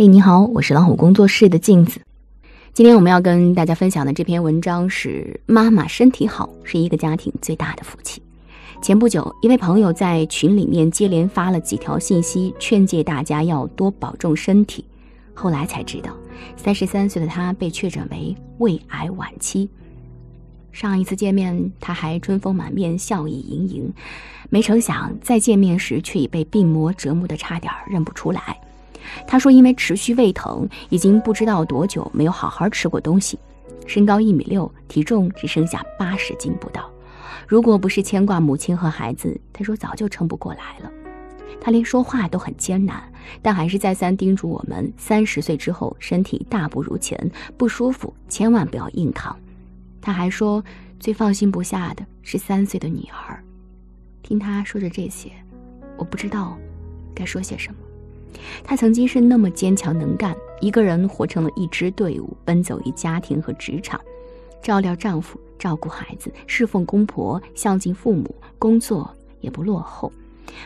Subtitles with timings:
[0.00, 2.00] 嘿，你好，我是老虎工作室的镜子。
[2.72, 8.22] 今天我们要跟大家分享的这篇文章是：妈妈身体好是一个家庭最大的福气。
[8.80, 14.82] 前不久，一位朋友在群里面接连发了几条信息，劝诫大家要多保重身体。
[15.34, 16.16] 后来才知道，
[16.56, 19.68] 三十三岁的他被确诊为胃癌晚期。
[20.72, 23.92] 上一次见面，他还春风满面、笑意盈盈，
[24.48, 28.58] 没成想再见面时，却已被病魔折磨得差点认不出来。
[29.26, 33.38] 他说：“因为持续胃疼，已经不知道多久没有好好吃过东西。
[33.86, 36.90] 身高一米六，体重只剩下八十斤不到。
[37.48, 40.90] 如果不是牵挂母亲和孩子，他说早就撑不过来了。
[41.60, 43.02] 他连说话都很艰难，
[43.42, 49.36] 但还是再三叮嘱我们：三十岁之后，身体大不如前，不舒服千万不要硬扛。
[50.00, 50.64] 他还说，
[50.98, 53.42] 最放心不下的是三岁的女儿。
[54.22, 55.32] 听他说着这些，
[55.96, 56.56] 我不知道
[57.14, 57.78] 该说些什么。”
[58.62, 64.00] 她曾经是那么坚强能干，一个人活成了一支队伍，奔走于家庭和职场，
[64.62, 70.12] 照料丈夫，照顾孩子，侍奉公婆，孝敬父母，工作也不落后。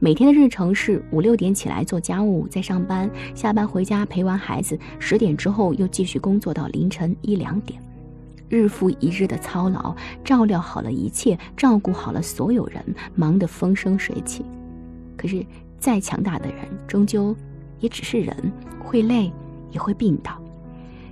[0.00, 7.80] 每天的日程是五六点起来做家务，再上班，下班回家陪完孩子，十点之后又继续工作到凌晨一两点，
[8.48, 14.44] 日复一日的操劳，照料好了一切，照顾好了所有人，忙得风生水起。
[15.16, 15.46] 可是
[15.78, 17.34] 再强大的人，终究。
[17.80, 19.32] 也只是人，会累，
[19.70, 20.32] 也会病倒。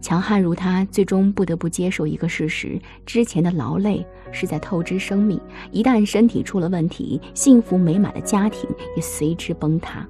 [0.00, 5.38] 强悍如他，最终不得不接受一个事实：之前的劳累是在透支生命。
[5.70, 10.06] 一旦身体出了问题，幸福美满的家庭也随之崩塌。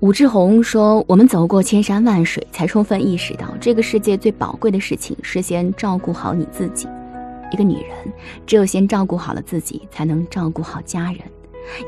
[0.00, 6.86] 武志红说：“我们走过千山万水，才充分意识到，这个世界最宝贵的事情是先照顾好你自己。
[7.50, 8.12] 一个女人，
[8.46, 11.20] 只有先照顾好了自己，才能照顾好家人。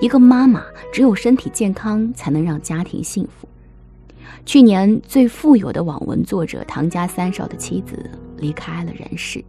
[0.01, 3.47] 一个妈妈，只有身体健康，才能让家庭幸福。”
[4.45, 9.45] 去年最富有的网文作者唐家三少的妻子离开了人世。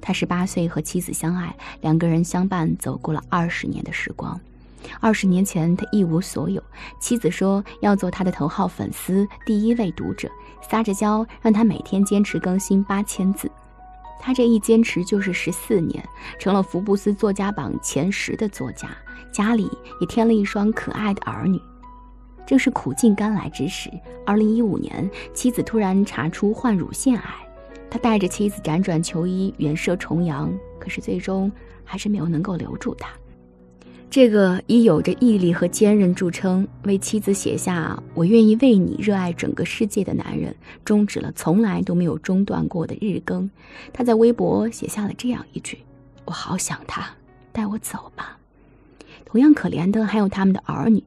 [0.00, 4.38] 他十八岁和妻子相爱，两个人相伴走过了二十年的时光。
[5.00, 6.62] 二十年前他一无所有，
[7.00, 10.30] 妻子说要做他的头号粉丝、第一位读者，
[10.68, 13.50] 撒着娇让他每天坚持更新八千字。
[14.20, 16.04] 他这一坚持就是十四年，
[16.38, 18.88] 成了福布斯作家榜前十的作家，
[19.32, 19.68] 家里
[20.00, 21.60] 也添了一双可爱的儿女。
[22.46, 23.90] 正是苦尽甘来之时，
[24.24, 27.34] 二零一五年，妻子突然查出患乳腺癌，
[27.90, 31.50] 他带着妻子辗转求医，远涉重洋，可是最终
[31.84, 33.10] 还是没有能够留住她。
[34.08, 43.50] 这个以有着毅力和坚韧著称，为妻子写下“我愿意为你热爱整个世界”的男人，终止了从来都没有中断过的日更。
[43.92, 45.78] 他在微博写下了这样一句
[46.24, 47.10] ：“我好想他，
[47.52, 48.38] 带我走吧。”
[49.26, 51.02] 同样可怜的还有他们的儿女。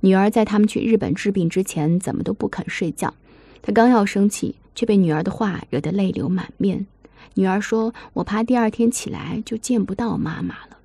[0.00, 3.14] 女儿在他们去日本治病之前，怎么都不肯睡觉。
[3.62, 6.86] 他刚要生气，却被女儿的话惹得泪流满面。
[7.34, 10.78] 女儿说：“我怕第二天起来就见不到妈妈了。”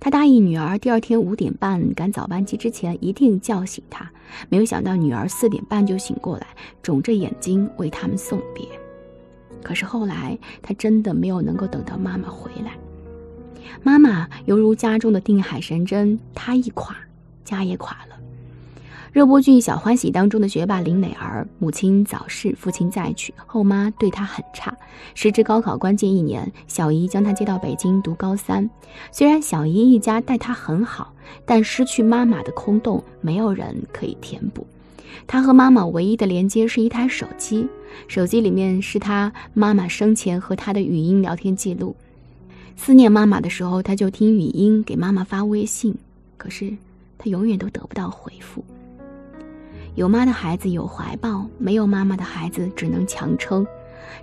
[0.00, 4.10] 他答应女儿，第二天五点半赶早班机之前一定叫醒她。
[4.48, 6.46] 没有想到女儿四点半就醒过来，
[6.82, 8.66] 肿着眼睛为他们送别。
[9.62, 12.72] 可是后来，他真的没有能够等到妈妈回来。
[13.82, 16.96] 妈妈犹如家中的定海神针，她一垮，
[17.44, 18.16] 家也垮了。
[19.14, 24.76] 热播剧《小欢喜》当中的学霸林美儿，母亲早逝，父亲再娶，后妈对她很差。
[25.14, 28.68] 时值高考关键一年，小姨将她接到北京读高三。
[29.12, 31.14] 虽然小姨一家待她很好，
[31.46, 34.66] 但失去妈妈的空洞，没有人可以填补。
[35.28, 37.68] 她和妈妈唯一的连接是一台手机，
[38.08, 41.94] 手机里面是她妈妈生前和她的语音聊天记录。
[42.76, 45.94] 思念妈妈的时候，她就听语音给妈妈发微信，
[46.36, 46.76] 可是
[47.16, 48.64] 她永远都得不到回复。
[49.94, 53.64] 有妈的孩子有怀抱，没有妈妈的孩子只能强撑。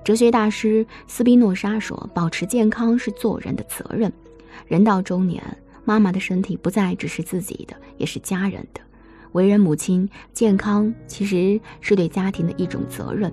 [0.03, 4.11] 哲学大师斯宾诺莎说：“保持健康是做人的责任。
[4.67, 5.41] 人到中年，
[5.85, 8.81] 妈妈的身体不再只是自己的，也是家人的。
[9.31, 13.31] 为人母亲，健康其实是对家庭的一种责任。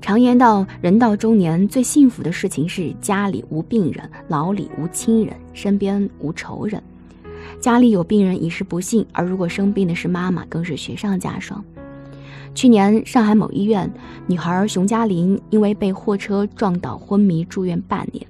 [0.00, 6.80] 常言道，人到中年最幸福的事情是家里无病人，牢里无亲人，身边无仇人。”
[7.62, 11.64] 家里有病人已是不幸，而如果生病的是妈妈，更是雪上加霜。
[12.56, 13.88] 去年，上海某医院
[14.26, 18.26] 女孩熊嘉林因为被货车撞倒昏迷住院半年，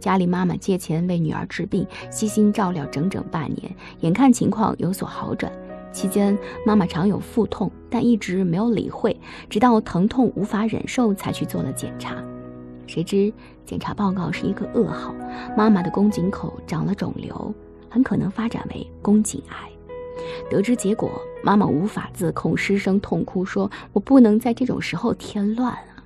[0.00, 5.52] 家里妈妈借钱为女儿治病，悉心照料整整半年，眼看情况有所好转。
[5.92, 6.36] 期间，
[6.66, 9.16] 妈妈常有腹痛，但一直没有理会，
[9.48, 12.16] 直到疼痛无法忍受才去做了检查。
[12.88, 13.32] 谁知
[13.64, 15.14] 检查报告是一个噩耗，
[15.56, 17.54] 妈妈的宫颈口长了肿瘤。
[17.92, 19.68] 很可能发展为宫颈癌。
[20.48, 21.10] 得知结果，
[21.42, 26.02] 妈妈无法自控，失声痛哭，说：“我不能在这种时候添乱啊！”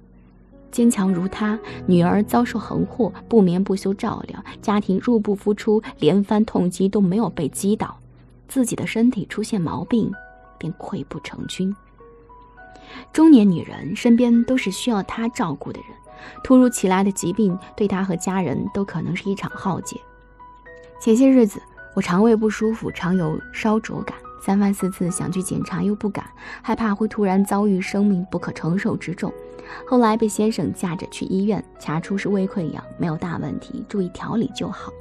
[0.72, 7.98] 坚强如她，女儿遭受横祸，不眠不休照料，家庭入不敷出，连番痛击都没有被击倒，
[8.48, 10.12] 自己的身体出现毛病，
[10.58, 11.74] 便溃不成军。
[13.12, 15.88] 中年女人身边都是需要她照顾的人，
[16.42, 20.00] 突如其来的疾病对她和家人都可能是一场浩劫。
[21.00, 21.60] 前些日子，
[21.96, 26.28] 我肠胃不舒服，常有烧灼感，三番四次想去检查又不敢，
[26.60, 29.32] 害怕会突然遭遇生命不可承受之重。
[29.88, 34.92] 后来被先生架着去医院，查出是胃溃疡，没有大问题，注意调理就好。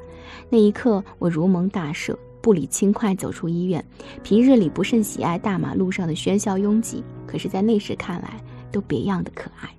[0.50, 2.15] 那一刻，我如蒙大赦。
[2.42, 3.83] 步履轻快走出医院，
[4.24, 8.39] 平日里不甚喜爱大马路上的喧嚣拥挤，可是，在那时看来
[8.71, 9.69] 都别样的可爱。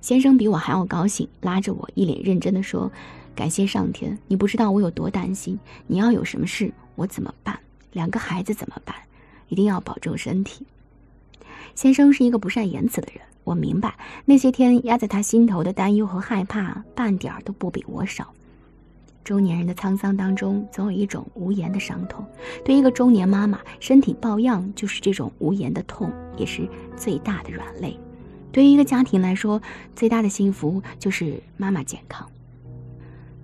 [0.00, 2.88] 先生比我还要高兴，拉着我，一脸认真的说
[3.38, 5.56] ：“感谢上天，你不知道我有多担心。
[5.86, 7.56] 你要有什么事，我怎么办？
[7.92, 8.96] 两个孩子怎么办？
[9.46, 10.66] 一定要保重身体。”
[11.76, 18.26] 先生是一个不善言辞的人，我明白那些天压在他心头的担忧和害怕，半点儿都不比我少。
[19.22, 22.26] 中年人的沧桑当中，总有一种无言的伤痛。
[22.64, 27.96] 对一个中年妈妈，身体抱恙就是这种无言的痛，也是最大的软肋。
[28.50, 29.62] 对于一个家庭来说，
[29.94, 32.28] 最大的幸福就是妈妈健康。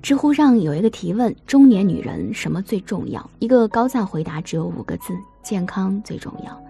[0.05, 3.31] 知乎上有一个提问：中年女人什么最重要？
[3.39, 6.62] 一个高赞回答只有五个字：健康最重要。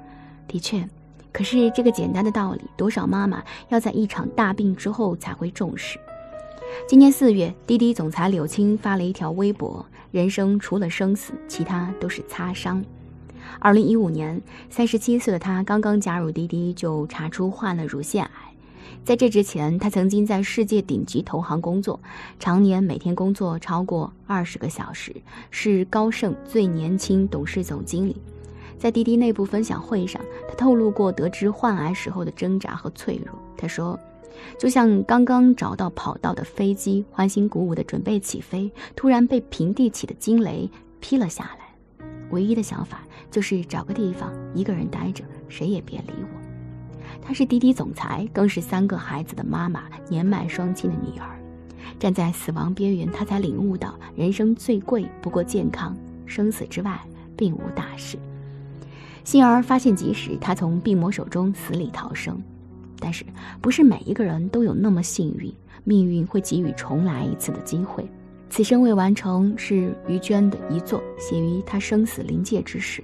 [0.46, 0.88] 的确，
[1.32, 5.98] 可是这个简单的道理，多少妈妈要在一场大病之后才会重视。
[6.86, 12.84] 今年四月，滴滴总裁柳青发了一条微博：“人生除了生死，其他都是擦伤。”
[13.58, 14.40] 二零一五年，
[14.70, 18.43] 三十七岁的他刚刚加入滴滴，就查出患了乳腺癌。
[19.04, 22.00] 在这之前，他曾经在世界顶级投行工作，
[22.40, 25.14] 常年每天工作超过二十个小时，
[25.50, 28.16] 是高盛最年轻董事总经理。
[28.78, 33.38] 在滴滴内部分享会上，他透露过得知患癌时候的挣扎和脆弱。
[33.56, 33.98] 他说。
[34.58, 40.68] 就像刚刚找到跑道的飞机，欢欣鼓舞的准备起飞，突然被平地起的惊雷
[40.98, 42.04] 劈了下来。
[42.30, 46.43] 唯一的想法就是找个地方一个人待着，谁也别理我。
[47.22, 51.28] 她是滴滴总裁，更是三个孩子的妈妈，年迈双亲的女儿。
[51.98, 55.96] 站在死亡边缘，她才领悟到人生最贵不过健康，
[56.26, 57.00] 生死之外
[57.36, 58.18] 并无大事。
[59.22, 62.40] 幸而发现及时，她从病魔手中死里逃生。
[62.98, 63.24] 但是，
[63.60, 65.52] 不是每一个人都有那么幸运，
[65.84, 68.06] 命运会给予重来一次的机会。
[68.48, 73.02] 此生未完成是于娟的遗作，写于她生死临界之时。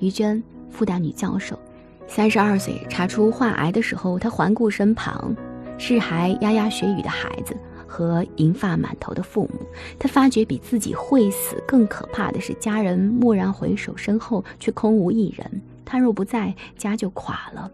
[0.00, 1.58] 于娟，复旦女教授，
[2.06, 5.34] 三十二岁查出患癌的时候，他环顾身旁，
[5.78, 7.56] 是还牙牙学语的孩子
[7.86, 9.66] 和银发满头的父母。
[9.98, 15.62] 他发觉比自己会死更可怕的是，家人蓦然回首，身后却空无一人。
[15.84, 17.70] 他若不在，家就垮了。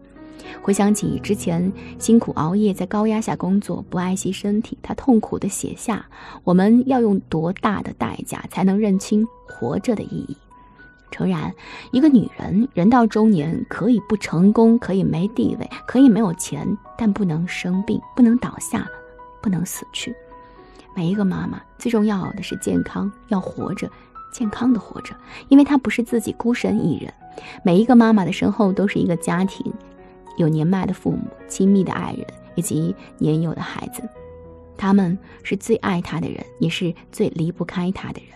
[0.63, 6.05] 回想起之前辛苦熬夜，在高压下工作，不爱惜身体，他痛苦地写下
[6.43, 10.35] ：“我们要用多大的代价才能认清活着的意义？”
[11.11, 11.53] 诚然，
[11.91, 16.65] 一个女人人到中年，可以不成功，可以没地位，可以没有钱，
[16.97, 18.87] 但不能生病，不能倒下，
[19.41, 20.15] 不能死去。
[20.95, 23.89] 每一个妈妈最重要的是健康，要活着，
[24.31, 25.15] 健康的活着，
[25.49, 27.13] 因为她不是自己孤身一人。
[27.63, 29.71] 每一个妈妈的身后都是一个家庭。
[30.37, 32.25] 有年迈的父母、亲密的爱人
[32.55, 34.01] 以及年幼的孩子，
[34.77, 38.29] 他们是最爱他的人，也是最离不开他的人。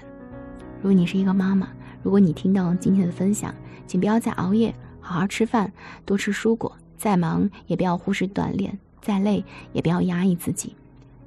[0.82, 1.70] 如果你是一个妈妈，
[2.06, 3.52] 如果你听到今天的分享，
[3.88, 5.74] 请不要再熬夜，好好吃饭，
[6.06, 6.72] 多吃蔬果。
[7.00, 9.44] 再忙也不要忽视锻炼，再累
[9.74, 10.76] 也不要压抑自己。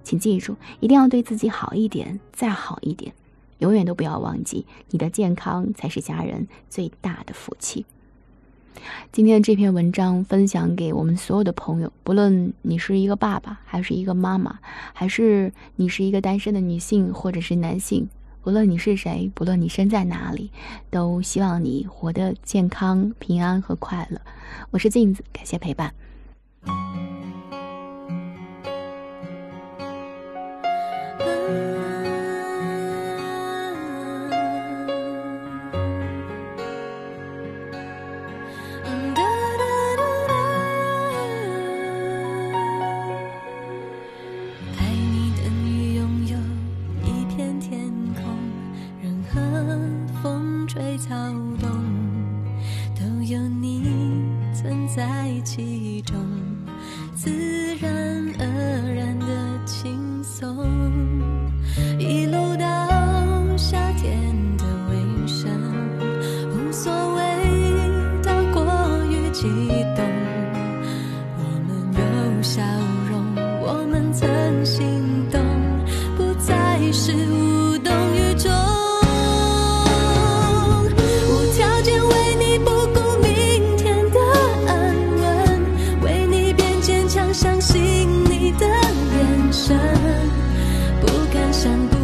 [0.05, 3.13] 请记住，一定要对自己好一点，再好一点。
[3.59, 7.85] 永远都不要忘记，你的健康才是家人最大的福气。
[9.11, 14.61] 今天的这篇文章分享给我们所有的朋友，不论你是一个爸爸，还是一个妈妈，
[14.93, 18.09] 还是你是一个单身的女性或者是男性，
[18.45, 20.51] 无论你是谁，不论你身在哪里，
[20.91, 24.21] 都希望你活得健康、平安和快乐。
[24.71, 25.93] 我是镜子，感谢陪伴。
[87.33, 87.77] 相信
[88.25, 89.77] 你的眼神
[91.01, 91.98] 不敢想。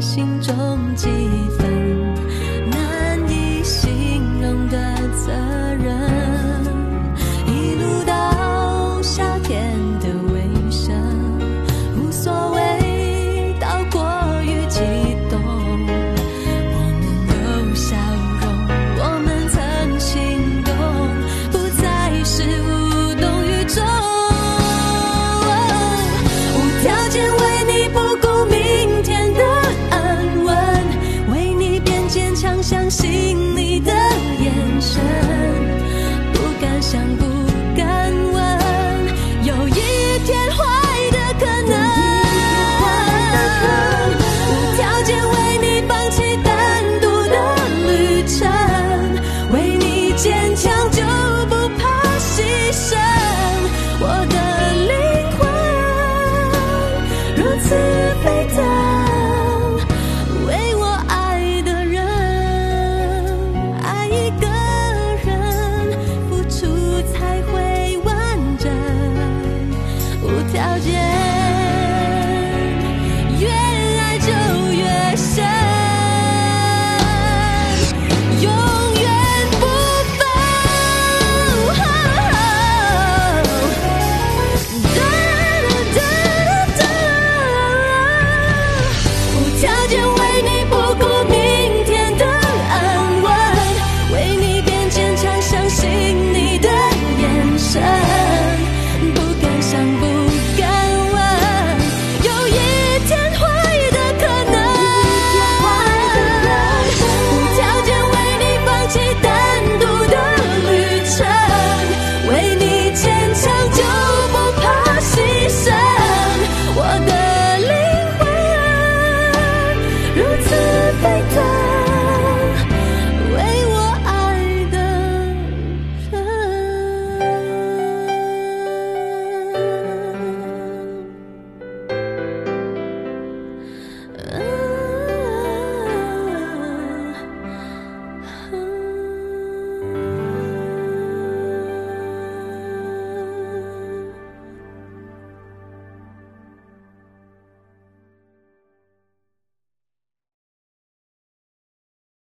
[0.00, 1.08] 心中几
[1.58, 1.77] 分